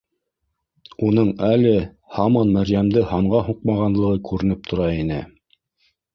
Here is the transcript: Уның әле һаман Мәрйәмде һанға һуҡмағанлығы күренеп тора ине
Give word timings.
Уның 1.07 1.29
әле 1.47 1.73
һаман 2.15 2.55
Мәрйәмде 2.57 3.05
һанға 3.11 3.43
һуҡмағанлығы 3.51 4.19
күренеп 4.33 4.67
тора 4.73 4.91
ине 5.05 5.23